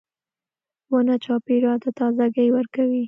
•ونه 0.91 1.15
چاپېریال 1.25 1.77
ته 1.83 1.89
تازهګۍ 1.99 2.49
ورکوي. 2.53 2.99